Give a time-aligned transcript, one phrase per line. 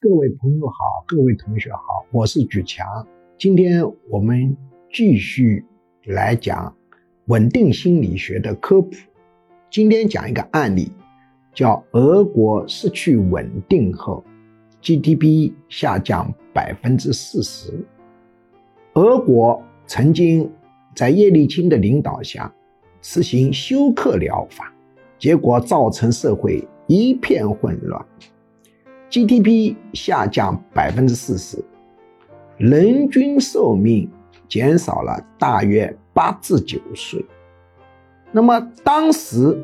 [0.00, 2.86] 各位朋友好，各位同学好，我是举强。
[3.36, 4.56] 今天我们
[4.92, 5.64] 继续
[6.04, 6.72] 来讲
[7.24, 8.92] 稳定心理学的科普。
[9.68, 10.92] 今天讲一个案例，
[11.52, 14.22] 叫俄国失去稳定后
[14.82, 17.84] ，GDP 下降百分之四十。
[18.92, 20.48] 俄国曾经
[20.94, 22.54] 在叶利钦的领导下
[23.02, 24.72] 实行休克疗法，
[25.18, 28.06] 结果造成社会一片混乱。
[29.10, 31.64] GDP 下降百分之四十，
[32.58, 34.10] 人均寿命
[34.46, 37.24] 减少了大约八至九岁。
[38.30, 39.58] 那么当时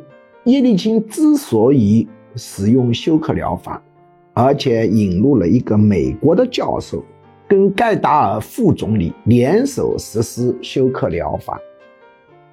[0.44, 3.82] 叶利钦之所以使用休克疗法，
[4.32, 7.04] 而且引入了一个美国的教授
[7.46, 11.60] 跟盖达尔副总理联手实施休克疗法，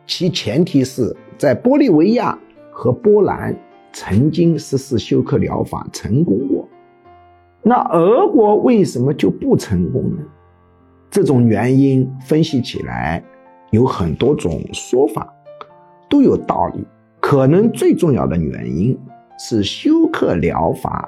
[0.05, 2.37] 其前提是在玻利维亚
[2.69, 3.57] 和波兰
[3.93, 6.60] 曾经实施休克疗法成功过。
[7.63, 10.23] 那俄国为什么就不成功呢？
[11.09, 13.23] 这种原因分析起来
[13.71, 15.31] 有很多种说法，
[16.09, 16.83] 都有道理。
[17.19, 18.97] 可能最重要的原因
[19.37, 21.07] 是休克疗法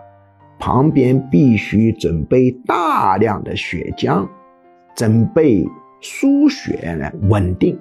[0.60, 4.28] 旁边必须准备大量的血浆，
[4.96, 5.68] 准备
[6.02, 7.80] 输血来稳定。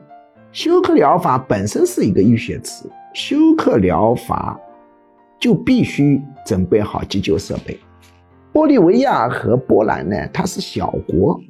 [0.50, 4.58] 休克疗法本身是一个医学词，休克疗法
[5.38, 7.78] 就必须准备好急救设备。
[8.52, 11.40] 玻利维亚和波兰呢，它是小国，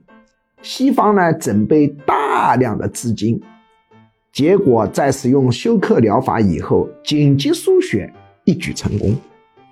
[0.63, 3.43] 西方呢准备大量的资金，
[4.33, 8.13] 结果在使用休克疗法以后，紧急输血
[8.45, 9.17] 一举成功。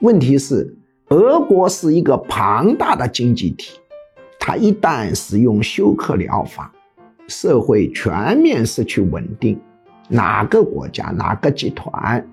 [0.01, 0.77] 问题是，
[1.11, 3.79] 俄国是一个庞大的经济体，
[4.41, 6.73] 它一旦使用休克疗法，
[7.29, 9.57] 社会全面失去稳定，
[10.09, 12.27] 哪个国家、哪个集团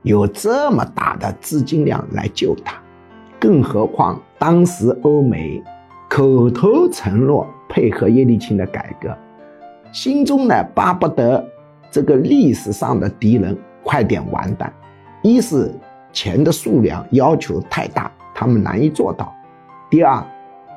[0.00, 2.81] 有这么大的资金量来救它？
[3.42, 5.60] 更何况，当时欧美
[6.08, 9.12] 口头承诺配合叶利钦的改革，
[9.90, 11.44] 心中呢巴不得
[11.90, 14.72] 这个历史上的敌人快点完蛋。
[15.24, 15.74] 一是
[16.12, 19.26] 钱的数量要求太大，他们难以做到；
[19.90, 20.24] 第二，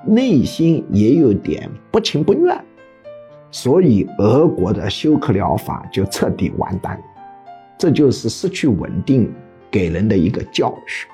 [0.04, 2.60] 内心也有点不情不愿，
[3.52, 7.00] 所以俄国的休克疗法就彻底完蛋。
[7.78, 9.32] 这就是失去稳定
[9.70, 11.08] 给人的一个教训。